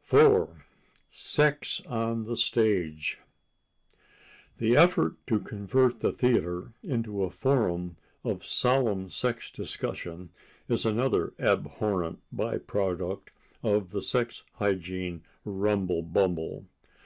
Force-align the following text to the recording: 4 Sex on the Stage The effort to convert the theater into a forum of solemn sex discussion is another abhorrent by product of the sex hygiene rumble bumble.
4 0.00 0.64
Sex 1.12 1.80
on 1.86 2.24
the 2.24 2.34
Stage 2.34 3.20
The 4.58 4.76
effort 4.76 5.24
to 5.28 5.38
convert 5.38 6.00
the 6.00 6.10
theater 6.10 6.72
into 6.82 7.22
a 7.22 7.30
forum 7.30 7.94
of 8.24 8.44
solemn 8.44 9.08
sex 9.08 9.50
discussion 9.52 10.30
is 10.68 10.84
another 10.84 11.32
abhorrent 11.38 12.18
by 12.32 12.58
product 12.58 13.30
of 13.62 13.90
the 13.90 14.02
sex 14.02 14.42
hygiene 14.54 15.22
rumble 15.44 16.02
bumble. 16.02 16.66